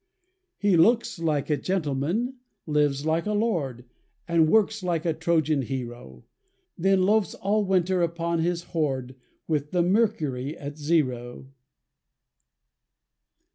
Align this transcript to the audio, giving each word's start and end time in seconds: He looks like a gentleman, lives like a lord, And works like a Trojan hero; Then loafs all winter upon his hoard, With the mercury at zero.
He 0.57 0.75
looks 0.77 1.19
like 1.19 1.51
a 1.51 1.57
gentleman, 1.57 2.37
lives 2.65 3.05
like 3.05 3.27
a 3.27 3.33
lord, 3.33 3.85
And 4.27 4.49
works 4.49 4.81
like 4.81 5.05
a 5.05 5.13
Trojan 5.13 5.61
hero; 5.61 6.25
Then 6.75 7.03
loafs 7.03 7.35
all 7.35 7.65
winter 7.65 8.01
upon 8.01 8.39
his 8.39 8.63
hoard, 8.73 9.13
With 9.47 9.69
the 9.69 9.83
mercury 9.83 10.57
at 10.57 10.75
zero. 10.75 11.51